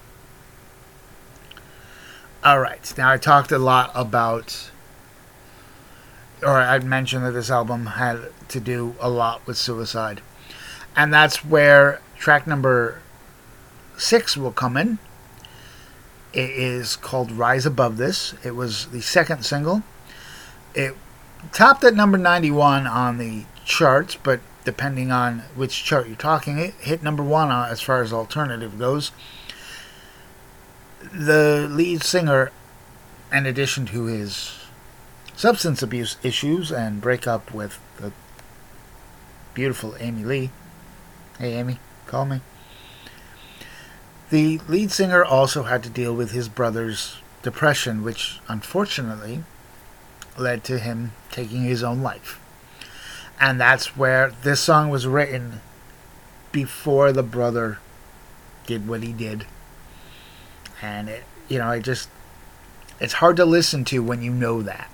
All 2.44 2.60
right. 2.60 2.94
Now 2.98 3.12
I 3.12 3.18
talked 3.18 3.52
a 3.52 3.60
lot 3.60 3.92
about, 3.94 4.72
or 6.42 6.58
I 6.58 6.80
mentioned 6.80 7.26
that 7.26 7.32
this 7.32 7.52
album 7.52 7.86
had 7.86 8.32
to 8.48 8.60
do 8.60 8.96
a 9.00 9.10
lot 9.10 9.46
with 9.46 9.58
suicide, 9.58 10.22
and 10.96 11.14
that's 11.14 11.44
where 11.44 12.02
track 12.18 12.48
number 12.48 13.02
six 13.98 14.38
will 14.38 14.54
come 14.54 14.78
in. 14.78 15.00
It 16.34 16.50
is 16.50 16.96
called 16.96 17.32
"Rise 17.32 17.66
Above 17.66 17.98
This." 17.98 18.34
It 18.44 18.56
was 18.56 18.88
the 18.88 19.02
second 19.02 19.44
single. 19.44 19.84
It 20.74 20.96
topped 21.52 21.84
at 21.84 21.96
number 21.96 22.18
91 22.18 22.86
on 22.86 23.18
the 23.18 23.46
charts, 23.66 24.16
but 24.16 24.42
depending 24.66 25.12
on 25.12 25.40
which 25.56 25.84
chart 25.84 26.08
you're 26.08 26.16
talking, 26.16 26.60
it 26.60 26.74
hit 26.76 27.02
number 27.02 27.24
one 27.24 27.52
as 27.52 27.82
far 27.82 28.02
as 28.02 28.14
alternative 28.14 28.78
goes 28.78 29.12
the 31.14 31.68
lead 31.70 32.04
singer, 32.04 32.52
in 33.32 33.46
addition 33.46 33.86
to 33.88 34.06
his 34.06 34.56
substance 35.36 35.82
abuse 35.82 36.18
issues 36.24 36.72
and 36.72 37.02
breakup 37.02 37.54
with 37.54 37.80
the 37.98 38.12
beautiful 39.54 39.96
Amy 40.00 40.24
Lee. 40.24 40.52
Hey, 41.38 41.54
Amy, 41.54 41.80
call 42.06 42.26
me. 42.26 42.42
The 44.30 44.60
lead 44.68 44.92
singer 44.92 45.26
also 45.26 45.64
had 45.64 45.82
to 45.84 45.90
deal 45.90 46.14
with 46.14 46.32
his 46.32 46.50
brother's 46.50 47.18
depression, 47.42 48.04
which 48.04 48.40
unfortunately 48.48 49.44
led 50.38 50.64
to 50.66 50.78
him 50.78 51.14
taking 51.32 51.64
his 51.64 51.84
own 51.84 52.04
life. 52.04 52.40
And 53.42 53.60
that's 53.60 53.98
where 53.98 54.32
this 54.44 54.60
song 54.60 54.90
was 54.90 55.08
written 55.08 55.62
before 56.52 57.12
the 57.12 57.24
brother 57.24 57.80
did 58.68 58.88
what 58.88 59.02
he 59.02 59.14
did. 59.14 59.48
And 60.80 61.10
it 61.10 61.24
you 61.48 61.58
know 61.58 61.72
it 61.72 61.82
just 61.82 62.10
it's 63.00 63.14
hard 63.14 63.36
to 63.38 63.46
listen 63.46 63.84
to 63.86 64.04
when 64.04 64.22
you 64.22 64.32
know 64.32 64.62
that. 64.62 64.92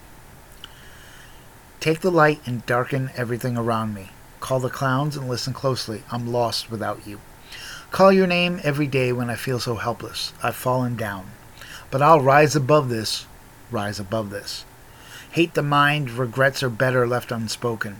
Take 1.81 1.99
the 1.99 2.11
light 2.11 2.39
and 2.45 2.65
darken 2.65 3.09
everything 3.17 3.57
around 3.57 3.93
me. 3.93 4.11
Call 4.39 4.61
the 4.61 4.69
clowns 4.69 5.17
and 5.17 5.27
listen 5.27 5.53
closely. 5.53 6.03
I'm 6.09 6.31
lost 6.31 6.71
without 6.71 7.05
you 7.05 7.19
call 7.95 8.11
your 8.11 8.27
name 8.27 8.59
every 8.63 8.87
day 8.87 9.11
when 9.11 9.29
i 9.29 9.35
feel 9.35 9.59
so 9.59 9.75
helpless 9.75 10.33
i've 10.43 10.55
fallen 10.55 10.95
down 10.95 11.25
but 11.89 12.01
i'll 12.01 12.19
rise 12.19 12.55
above 12.55 12.89
this 12.89 13.25
rise 13.71 13.99
above 13.99 14.29
this 14.29 14.65
hate 15.31 15.53
the 15.53 15.63
mind 15.63 16.09
regrets 16.11 16.61
are 16.61 16.69
better 16.69 17.07
left 17.07 17.31
unspoken 17.31 17.99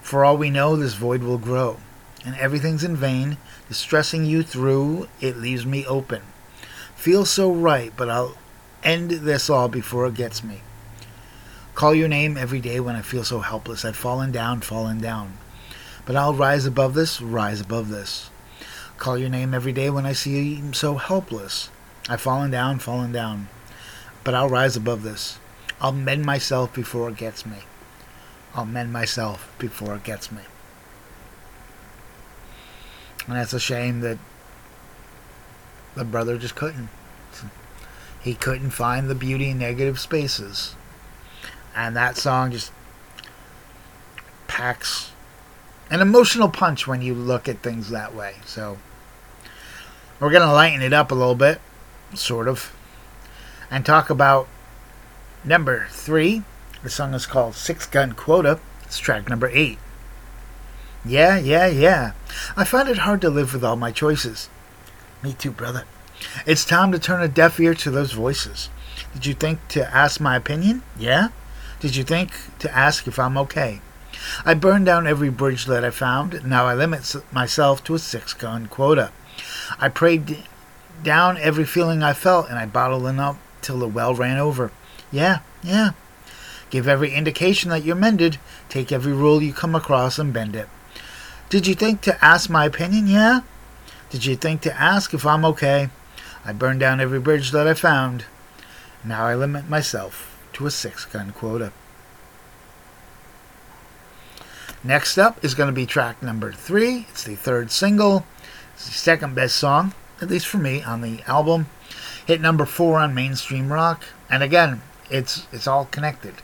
for 0.00 0.24
all 0.24 0.36
we 0.36 0.48
know 0.48 0.74
this 0.74 0.94
void 0.94 1.22
will 1.22 1.38
grow 1.38 1.76
and 2.24 2.34
everything's 2.36 2.84
in 2.84 2.96
vain 2.96 3.36
distressing 3.68 4.24
you 4.24 4.42
through 4.42 5.06
it 5.20 5.36
leaves 5.36 5.66
me 5.66 5.84
open 5.86 6.22
Feels 6.96 7.30
so 7.30 7.52
right, 7.52 7.92
but 7.96 8.08
I'll 8.08 8.36
end 8.82 9.10
this 9.10 9.48
all 9.48 9.68
before 9.68 10.06
it 10.06 10.14
gets 10.14 10.42
me. 10.42 10.62
Call 11.74 11.94
your 11.94 12.08
name 12.08 12.36
every 12.36 12.58
day 12.58 12.80
when 12.80 12.96
I 12.96 13.02
feel 13.02 13.22
so 13.22 13.40
helpless. 13.40 13.84
I've 13.84 13.94
fallen 13.94 14.32
down, 14.32 14.62
fallen 14.62 14.98
down. 14.98 15.36
But 16.04 16.16
I'll 16.16 16.34
rise 16.34 16.66
above 16.66 16.94
this, 16.94 17.20
rise 17.20 17.60
above 17.60 17.90
this. 17.90 18.30
Call 18.98 19.18
your 19.18 19.28
name 19.28 19.54
every 19.54 19.72
day 19.72 19.90
when 19.90 20.06
I 20.06 20.12
see 20.12 20.54
you 20.54 20.72
so 20.72 20.96
helpless. 20.96 21.70
I've 22.08 22.20
fallen 22.20 22.50
down, 22.50 22.78
fallen 22.78 23.12
down. 23.12 23.48
But 24.24 24.34
I'll 24.34 24.48
rise 24.48 24.76
above 24.76 25.02
this. 25.02 25.38
I'll 25.80 25.92
mend 25.92 26.24
myself 26.24 26.74
before 26.74 27.08
it 27.08 27.16
gets 27.16 27.44
me. 27.44 27.58
I'll 28.54 28.64
mend 28.64 28.92
myself 28.92 29.52
before 29.58 29.94
it 29.96 30.04
gets 30.04 30.32
me. 30.32 30.42
And 33.26 33.36
that's 33.36 33.52
a 33.52 33.60
shame 33.60 34.00
that 34.00 34.18
the 35.94 36.04
brother 36.04 36.38
just 36.38 36.54
couldn't. 36.54 36.88
He 38.22 38.34
couldn't 38.34 38.70
find 38.70 39.08
the 39.08 39.14
beauty 39.14 39.50
in 39.50 39.58
negative 39.58 40.00
spaces. 40.00 40.74
And 41.74 41.94
that 41.96 42.16
song 42.16 42.52
just 42.52 42.72
packs 44.48 45.12
an 45.90 46.00
emotional 46.00 46.48
punch 46.48 46.86
when 46.86 47.02
you 47.02 47.14
look 47.14 47.48
at 47.48 47.62
things 47.62 47.90
that 47.90 48.14
way. 48.14 48.36
So 48.44 48.78
we're 50.20 50.30
going 50.30 50.46
to 50.46 50.52
lighten 50.52 50.82
it 50.82 50.92
up 50.92 51.10
a 51.10 51.14
little 51.14 51.34
bit, 51.34 51.60
sort 52.14 52.48
of, 52.48 52.74
and 53.70 53.84
talk 53.84 54.10
about 54.10 54.48
number 55.44 55.86
three. 55.90 56.42
The 56.82 56.90
song 56.90 57.14
is 57.14 57.26
called 57.26 57.54
Six 57.54 57.86
Gun 57.86 58.12
Quota. 58.12 58.60
It's 58.84 58.98
track 58.98 59.28
number 59.28 59.48
eight. 59.48 59.78
Yeah, 61.04 61.38
yeah, 61.38 61.66
yeah. 61.66 62.12
I 62.56 62.64
find 62.64 62.88
it 62.88 62.98
hard 62.98 63.20
to 63.20 63.30
live 63.30 63.52
with 63.52 63.64
all 63.64 63.76
my 63.76 63.92
choices. 63.92 64.48
Me 65.22 65.32
too, 65.32 65.50
brother. 65.50 65.84
It's 66.46 66.64
time 66.64 66.92
to 66.92 66.98
turn 66.98 67.22
a 67.22 67.28
deaf 67.28 67.60
ear 67.60 67.74
to 67.74 67.90
those 67.90 68.12
voices. 68.12 68.70
Did 69.12 69.26
you 69.26 69.34
think 69.34 69.66
to 69.68 69.94
ask 69.94 70.20
my 70.20 70.36
opinion? 70.36 70.82
Yeah? 70.98 71.28
Did 71.80 71.94
you 71.94 72.04
think 72.04 72.32
to 72.58 72.74
ask 72.74 73.06
if 73.06 73.18
I'm 73.18 73.36
okay? 73.38 73.80
I 74.44 74.54
burned 74.54 74.86
down 74.86 75.06
every 75.06 75.30
bridge 75.30 75.66
that 75.66 75.84
I 75.84 75.90
found. 75.90 76.44
Now 76.44 76.66
I 76.66 76.74
limit 76.74 77.14
myself 77.32 77.82
to 77.84 77.94
a 77.94 77.98
six 77.98 78.32
gun 78.32 78.66
quota. 78.66 79.10
I 79.78 79.88
prayed 79.88 80.44
down 81.02 81.36
every 81.38 81.64
feeling 81.64 82.02
I 82.02 82.12
felt 82.12 82.48
and 82.48 82.58
I 82.58 82.66
bottled 82.66 83.06
it 83.06 83.18
up 83.18 83.36
till 83.62 83.78
the 83.78 83.88
well 83.88 84.14
ran 84.14 84.38
over. 84.38 84.72
Yeah, 85.12 85.40
yeah. 85.62 85.90
Give 86.70 86.88
every 86.88 87.12
indication 87.14 87.70
that 87.70 87.84
you're 87.84 87.94
mended. 87.96 88.38
Take 88.68 88.90
every 88.90 89.12
rule 89.12 89.42
you 89.42 89.52
come 89.52 89.74
across 89.74 90.18
and 90.18 90.32
bend 90.32 90.56
it. 90.56 90.68
Did 91.48 91.66
you 91.66 91.74
think 91.74 92.00
to 92.02 92.24
ask 92.24 92.50
my 92.50 92.64
opinion? 92.64 93.06
Yeah? 93.06 93.40
Did 94.10 94.24
you 94.24 94.36
think 94.36 94.62
to 94.62 94.80
ask 94.80 95.14
if 95.14 95.24
I'm 95.24 95.44
okay? 95.44 95.90
I 96.44 96.52
burned 96.52 96.80
down 96.80 97.00
every 97.00 97.20
bridge 97.20 97.50
that 97.52 97.68
I 97.68 97.74
found. 97.74 98.24
Now 99.04 99.26
I 99.26 99.34
limit 99.34 99.68
myself 99.68 100.36
to 100.54 100.66
a 100.66 100.70
six 100.70 101.04
gun 101.04 101.32
quota. 101.32 101.72
Next 104.86 105.18
up 105.18 105.44
is 105.44 105.56
going 105.56 105.66
to 105.66 105.72
be 105.72 105.84
track 105.84 106.22
number 106.22 106.52
three. 106.52 107.06
It's 107.10 107.24
the 107.24 107.34
third 107.34 107.72
single. 107.72 108.24
It's 108.74 108.86
the 108.86 108.92
second 108.92 109.34
best 109.34 109.56
song, 109.56 109.94
at 110.22 110.30
least 110.30 110.46
for 110.46 110.58
me, 110.58 110.80
on 110.80 111.00
the 111.00 111.22
album. 111.26 111.66
Hit 112.24 112.40
number 112.40 112.64
four 112.64 113.00
on 113.00 113.12
mainstream 113.12 113.72
rock. 113.72 114.04
And 114.30 114.44
again, 114.44 114.82
it's 115.10 115.48
it's 115.50 115.66
all 115.66 115.86
connected. 115.86 116.34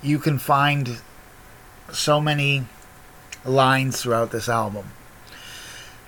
You 0.00 0.18
can 0.18 0.38
find 0.38 1.02
so 1.92 2.18
many 2.18 2.64
lines 3.44 4.00
throughout 4.00 4.30
this 4.30 4.48
album. 4.48 4.92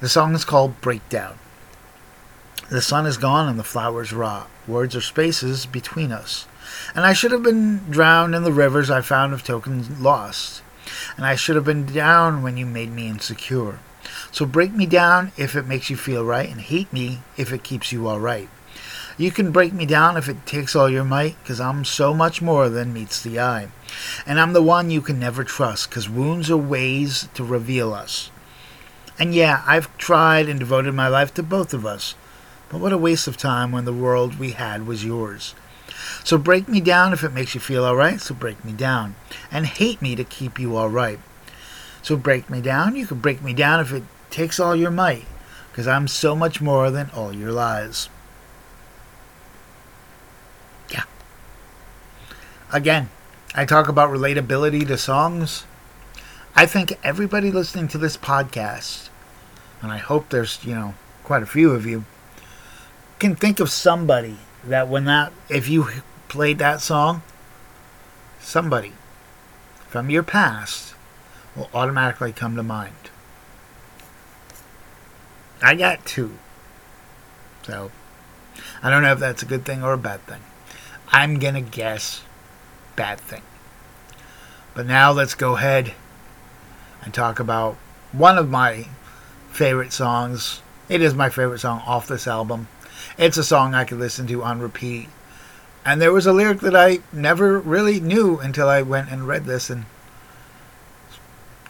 The 0.01 0.09
song 0.09 0.35
is 0.35 0.47
called 0.47 0.81
Breakdown. 0.81 1.39
The 2.71 2.81
sun 2.81 3.05
is 3.05 3.19
gone 3.19 3.47
and 3.47 3.59
the 3.59 3.65
flowers 3.65 4.15
rot. 4.15 4.49
Words 4.67 4.97
are 4.97 5.03
spaces 5.03 5.67
between 5.67 6.13
us. 6.13 6.47
And 6.95 7.05
I 7.05 7.13
should 7.13 7.33
have 7.33 7.43
been 7.43 7.91
drowned 7.91 8.35
in 8.35 8.43
the 8.43 8.53
rivers 8.53 8.91
I 8.91 9.03
found 9.03 9.35
of 9.35 9.45
tokens 9.45 10.01
lost. 10.01 10.63
And 11.21 11.27
I 11.27 11.35
should 11.35 11.55
have 11.55 11.67
been 11.67 11.85
down 11.85 12.43
when 12.43 12.57
you 12.57 12.65
made 12.65 12.91
me 12.91 13.07
insecure. 13.07 13.79
So 14.33 14.47
break 14.47 14.73
me 14.73 14.87
down 14.87 15.33
if 15.37 15.55
it 15.55 15.67
makes 15.67 15.91
you 15.91 15.97
feel 15.99 16.25
right, 16.25 16.49
and 16.49 16.59
hate 16.59 16.91
me 16.95 17.21
if 17.37 17.53
it 17.53 17.63
keeps 17.63 17.93
you 17.93 18.09
alright. 18.09 18.49
You 19.19 19.31
can 19.31 19.53
break 19.53 19.75
me 19.75 19.85
down 19.85 20.17
if 20.17 20.31
it 20.31 20.47
takes 20.47 20.75
all 20.75 20.89
your 20.89 21.05
might, 21.05 21.37
'cause 21.45 21.61
I'm 21.61 21.85
so 21.85 22.15
much 22.15 22.41
more 22.41 22.71
than 22.71 22.95
meets 22.95 23.21
the 23.21 23.39
eye. 23.39 23.69
And 24.25 24.41
I'm 24.41 24.55
the 24.55 24.63
one 24.63 24.91
you 24.91 25.03
can 25.03 25.21
never 25.21 25.45
trust, 25.45 25.91
'cause 25.91 26.09
wounds 26.09 26.51
are 26.51 26.57
ways 26.57 27.29
to 27.35 27.45
reveal 27.45 27.93
us. 27.93 28.31
And 29.19 29.35
yeah, 29.35 29.61
I've 29.67 29.95
tried 29.99 30.49
and 30.49 30.59
devoted 30.59 30.95
my 30.95 31.09
life 31.09 31.35
to 31.35 31.43
both 31.43 31.75
of 31.75 31.85
us, 31.85 32.15
But 32.71 32.79
what 32.79 32.93
a 32.93 32.99
waste 32.99 33.27
of 33.27 33.37
time 33.37 33.73
when 33.73 33.85
the 33.85 33.93
world 33.93 34.39
we 34.39 34.53
had 34.53 34.87
was 34.87 35.05
yours. 35.05 35.55
So 36.25 36.39
break 36.39 36.69
me 36.69 36.81
down 36.81 37.13
if 37.13 37.25
it 37.25 37.33
makes 37.33 37.55
you 37.55 37.61
feel 37.61 37.85
alright, 37.85 38.21
so 38.21 38.35
break 38.35 38.65
me 38.65 38.73
down. 38.73 39.15
And 39.51 39.67
hate 39.67 40.01
me 40.01 40.17
to 40.17 40.25
keep 40.25 40.59
you 40.59 40.77
alright. 40.77 41.19
So 42.03 42.17
break 42.17 42.49
me 42.49 42.61
down, 42.61 42.97
you 42.97 43.07
can 43.07 43.19
break 43.19 43.43
me 43.43 43.53
down 43.53 43.81
if 43.81 43.93
it 43.93 44.05
takes 44.31 44.59
all 44.59 44.75
your 44.75 44.91
might, 44.91 45.27
because 45.71 45.87
I'm 45.87 46.09
so 46.09 46.35
much 46.35 46.61
more 46.61 46.91
than 46.91 47.11
all 47.15 47.35
your 47.35 47.53
lies. 47.53 48.09
Yeah. 50.91 51.05
Again, 52.73 53.11
I 53.55 53.65
talk 53.65 53.89
about 53.89 54.11
relatability 54.11 54.87
to 54.87 54.97
songs. 54.97 55.65
I 56.55 56.67
think 56.67 56.99
everybody 57.05 57.51
listening 57.51 57.89
to 57.89 57.99
this 57.99 58.17
podcast, 58.17 59.09
and 59.83 59.93
I 59.93 59.99
hope 59.99 60.31
there's, 60.31 60.65
you 60.65 60.75
know, 60.75 60.95
quite 61.25 61.43
a 61.43 61.47
few 61.47 61.73
of 61.73 61.87
you, 61.87 62.05
can 63.19 63.37
think 63.37 63.61
of 63.61 63.71
somebody 63.71 64.39
that 64.65 64.89
when 64.89 65.05
that, 65.05 65.33
if 65.49 65.69
you 65.69 65.89
played 66.29 66.59
that 66.59 66.81
song, 66.81 67.23
somebody 68.41 68.93
from 69.89 70.11
your 70.11 70.23
past 70.23 70.95
will 71.57 71.69
automatically 71.75 72.33
come 72.33 72.57
to 72.57 72.63
mind. 72.63 72.95
I 75.63 75.75
got 75.75 76.05
two. 76.07 76.39
So, 77.63 77.91
I 78.83 78.91
don't 78.91 79.03
know 79.03 79.13
if 79.13 79.19
that's 79.19 79.43
a 79.43 79.47
good 79.47 79.65
thing 79.65 79.83
or 79.83 79.93
a 79.93 79.99
bad 79.99 80.25
thing. 80.27 80.41
I'm 81.09 81.39
going 81.39 81.55
to 81.55 81.61
guess 81.61 82.23
bad 82.97 83.21
thing. 83.21 83.43
But 84.75 84.87
now 84.87 85.13
let's 85.13 85.35
go 85.35 85.57
ahead 85.57 85.93
and 87.03 87.13
talk 87.13 87.41
about 87.41 87.77
one 88.13 88.39
of 88.39 88.49
my 88.49 88.87
favorite 89.51 89.93
songs. 89.93 90.63
It 90.89 91.03
is 91.03 91.15
my 91.15 91.29
favorite 91.29 91.61
song 91.61 91.83
off 91.87 92.07
this 92.07 92.27
album. 92.27 92.69
It's 93.19 93.37
a 93.37 93.45
song 93.45 93.75
I 93.75 93.85
could 93.85 93.99
listen 93.99 94.27
to 94.29 94.43
on 94.43 94.61
repeat. 94.61 95.09
And 95.85 96.01
there 96.01 96.13
was 96.13 96.27
a 96.27 96.33
lyric 96.33 96.61
that 96.61 96.77
I 96.77 97.01
never 97.13 97.59
really 97.59 98.01
knew 98.01 98.39
until 98.39 98.69
I 98.69 98.83
went 98.83 99.11
and 99.11 99.27
read 99.27 99.47
this, 99.47 99.71
and 99.71 99.87
it's 101.09 101.19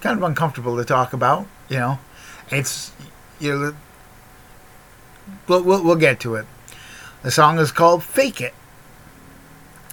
kind 0.00 0.18
of 0.18 0.24
uncomfortable 0.24 0.76
to 0.76 0.84
talk 0.84 1.12
about. 1.12 1.46
You 1.68 1.78
know, 1.78 1.98
it's 2.50 2.92
you 3.38 3.52
know, 3.52 3.74
we'll, 5.46 5.62
we'll, 5.62 5.84
we'll 5.84 5.96
get 5.96 6.18
to 6.20 6.34
it. 6.34 6.46
The 7.22 7.30
song 7.30 7.58
is 7.58 7.70
called 7.70 8.02
"Fake 8.02 8.40
It." 8.40 8.54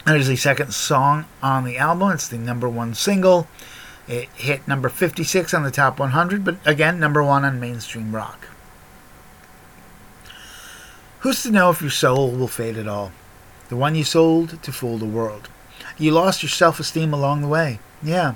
It 0.08 0.15
is 0.15 0.27
the 0.27 0.36
second 0.36 0.74
song 0.74 1.25
on 1.44 1.65
the 1.65 1.77
album. 1.77 2.12
It's 2.12 2.27
the 2.27 2.38
number 2.38 2.70
one 2.70 2.96
single. 2.96 3.48
It 4.08 4.29
hit 4.36 4.67
number 4.67 4.88
56 4.88 5.53
on 5.53 5.63
the 5.63 5.72
top 5.72 6.00
100, 6.00 6.46
but 6.46 6.56
again, 6.65 6.98
number 6.98 7.22
one 7.22 7.44
on 7.44 7.60
mainstream 7.60 8.15
rock. 8.15 8.48
Who's 11.19 11.41
to 11.43 11.51
know 11.51 11.71
if 11.71 11.81
your 11.81 11.89
soul 11.89 12.31
will 12.31 12.47
fade 12.47 12.77
at 12.77 12.88
all? 12.88 13.12
The 13.69 13.75
one 13.75 13.95
you 13.95 14.03
sold 14.03 14.62
to 14.62 14.71
fool 14.71 14.97
the 14.97 15.05
world. 15.05 15.50
You 15.97 16.12
lost 16.12 16.43
your 16.43 16.50
self 16.50 16.79
esteem 16.79 17.13
along 17.13 17.41
the 17.41 17.47
way. 17.47 17.79
Yeah. 18.03 18.36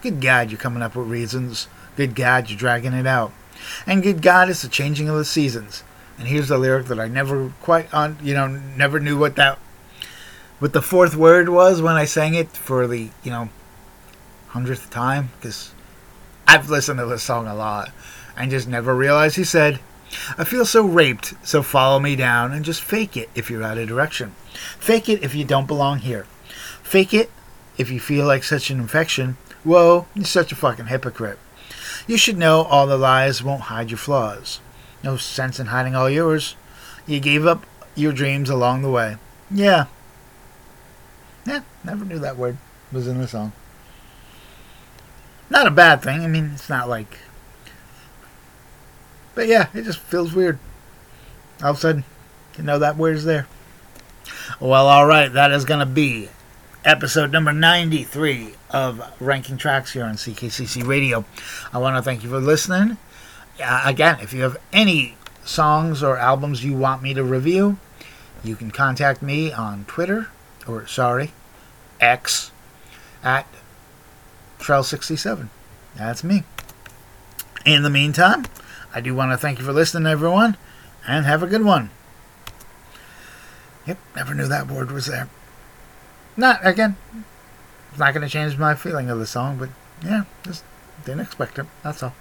Good 0.00 0.20
God, 0.20 0.50
you're 0.50 0.58
coming 0.60 0.82
up 0.82 0.96
with 0.96 1.08
reasons. 1.08 1.68
Good 1.96 2.14
God, 2.14 2.48
you're 2.48 2.58
dragging 2.58 2.92
it 2.92 3.06
out. 3.06 3.32
And 3.86 4.02
good 4.02 4.22
God, 4.22 4.48
it's 4.48 4.62
the 4.62 4.68
changing 4.68 5.08
of 5.08 5.16
the 5.16 5.24
seasons. 5.24 5.82
And 6.18 6.28
here's 6.28 6.48
the 6.48 6.58
lyric 6.58 6.86
that 6.86 6.98
I 6.98 7.08
never 7.08 7.52
quite 7.60 7.92
on, 7.92 8.16
you 8.22 8.34
know, 8.34 8.46
never 8.46 9.00
knew 9.00 9.18
what 9.18 9.36
that, 9.36 9.58
what 10.58 10.72
the 10.72 10.82
fourth 10.82 11.14
word 11.14 11.48
was 11.48 11.82
when 11.82 11.96
I 11.96 12.04
sang 12.04 12.34
it 12.34 12.48
for 12.48 12.86
the, 12.86 13.10
you 13.22 13.30
know, 13.30 13.50
hundredth 14.48 14.90
time 14.90 15.30
because 15.36 15.72
I've 16.46 16.70
listened 16.70 16.98
to 16.98 17.06
this 17.06 17.22
song 17.22 17.46
a 17.46 17.54
lot 17.54 17.90
and 18.36 18.50
just 18.50 18.66
never 18.66 18.94
realized 18.94 19.36
he 19.36 19.44
said, 19.44 19.80
I 20.36 20.44
feel 20.44 20.64
so 20.64 20.84
raped, 20.84 21.34
so 21.46 21.62
follow 21.62 21.98
me 21.98 22.16
down 22.16 22.52
and 22.52 22.64
just 22.64 22.82
fake 22.82 23.16
it 23.16 23.30
if 23.34 23.50
you're 23.50 23.62
out 23.62 23.78
of 23.78 23.88
direction. 23.88 24.34
Fake 24.78 25.08
it 25.08 25.22
if 25.22 25.34
you 25.34 25.44
don't 25.44 25.66
belong 25.66 25.98
here. 25.98 26.24
Fake 26.82 27.12
it 27.12 27.30
if 27.76 27.90
you 27.90 28.00
feel 28.00 28.26
like 28.26 28.44
such 28.44 28.70
an 28.70 28.80
infection. 28.80 29.36
Whoa, 29.64 30.06
you're 30.14 30.24
such 30.24 30.52
a 30.52 30.56
fucking 30.56 30.86
hypocrite. 30.86 31.38
You 32.06 32.16
should 32.16 32.38
know 32.38 32.62
all 32.62 32.86
the 32.86 32.96
lies 32.96 33.42
won't 33.42 33.62
hide 33.62 33.90
your 33.90 33.98
flaws. 33.98 34.60
No 35.04 35.16
sense 35.16 35.60
in 35.60 35.66
hiding 35.66 35.94
all 35.94 36.08
yours. 36.08 36.56
You 37.06 37.20
gave 37.20 37.46
up 37.46 37.66
your 37.94 38.12
dreams 38.12 38.48
along 38.50 38.82
the 38.82 38.90
way. 38.90 39.16
Yeah. 39.50 39.86
Yeah, 41.46 41.62
never 41.84 42.04
knew 42.04 42.18
that 42.18 42.36
word 42.36 42.58
was 42.92 43.06
in 43.06 43.18
the 43.18 43.28
song. 43.28 43.52
Not 45.50 45.66
a 45.66 45.70
bad 45.70 46.02
thing. 46.02 46.20
I 46.22 46.26
mean, 46.26 46.52
it's 46.54 46.68
not 46.68 46.88
like. 46.88 47.18
But 49.38 49.46
yeah, 49.46 49.68
it 49.72 49.82
just 49.82 50.00
feels 50.00 50.32
weird. 50.32 50.58
All 51.62 51.70
of 51.70 51.76
a 51.76 51.78
sudden, 51.78 52.04
you 52.56 52.64
know 52.64 52.80
that 52.80 52.96
word's 52.96 53.24
there. 53.24 53.46
Well, 54.58 54.88
alright, 54.88 55.32
that 55.32 55.52
is 55.52 55.64
going 55.64 55.78
to 55.78 55.86
be 55.86 56.28
episode 56.84 57.30
number 57.30 57.52
93 57.52 58.54
of 58.70 59.00
Ranking 59.20 59.56
Tracks 59.56 59.92
here 59.92 60.02
on 60.02 60.16
CKCC 60.16 60.84
Radio. 60.84 61.24
I 61.72 61.78
want 61.78 61.94
to 61.94 62.02
thank 62.02 62.24
you 62.24 62.30
for 62.30 62.40
listening. 62.40 62.96
Uh, 63.62 63.82
again, 63.84 64.18
if 64.20 64.32
you 64.32 64.42
have 64.42 64.56
any 64.72 65.14
songs 65.44 66.02
or 66.02 66.18
albums 66.18 66.64
you 66.64 66.74
want 66.74 67.00
me 67.00 67.14
to 67.14 67.22
review, 67.22 67.78
you 68.42 68.56
can 68.56 68.72
contact 68.72 69.22
me 69.22 69.52
on 69.52 69.84
Twitter, 69.84 70.30
or 70.66 70.84
sorry, 70.88 71.30
X, 72.00 72.50
at 73.22 73.46
Trail67. 74.58 75.48
That's 75.94 76.24
me. 76.24 76.42
In 77.64 77.84
the 77.84 77.90
meantime, 77.90 78.44
I 78.98 79.00
do 79.00 79.14
want 79.14 79.30
to 79.30 79.36
thank 79.36 79.60
you 79.60 79.64
for 79.64 79.72
listening, 79.72 80.10
everyone, 80.10 80.56
and 81.06 81.24
have 81.24 81.40
a 81.40 81.46
good 81.46 81.64
one. 81.64 81.90
Yep, 83.86 83.96
never 84.16 84.34
knew 84.34 84.48
that 84.48 84.66
word 84.66 84.90
was 84.90 85.06
there. 85.06 85.28
Not, 86.36 86.58
again, 86.66 86.96
it's 87.90 88.00
not 88.00 88.12
going 88.12 88.26
to 88.26 88.28
change 88.28 88.58
my 88.58 88.74
feeling 88.74 89.08
of 89.08 89.20
the 89.20 89.26
song, 89.26 89.56
but 89.56 89.68
yeah, 90.04 90.24
just 90.42 90.64
didn't 91.04 91.20
expect 91.20 91.60
it. 91.60 91.66
That's 91.84 92.02
all. 92.02 92.12